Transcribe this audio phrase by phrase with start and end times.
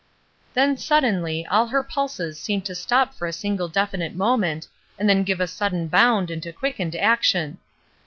[0.55, 5.23] Then, suddenly, all her pulses seemed to stop for a single definite moment, and then
[5.23, 7.59] give a sudden bound into quickened action.